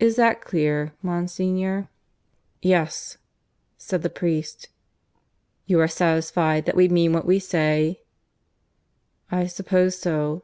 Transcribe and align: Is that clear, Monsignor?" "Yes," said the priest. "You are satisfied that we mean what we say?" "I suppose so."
Is 0.00 0.16
that 0.16 0.40
clear, 0.40 0.94
Monsignor?" 1.02 1.90
"Yes," 2.62 3.18
said 3.76 4.00
the 4.00 4.08
priest. 4.08 4.70
"You 5.66 5.78
are 5.80 5.86
satisfied 5.86 6.64
that 6.64 6.74
we 6.74 6.88
mean 6.88 7.12
what 7.12 7.26
we 7.26 7.38
say?" 7.38 8.00
"I 9.30 9.46
suppose 9.46 9.98
so." 9.98 10.42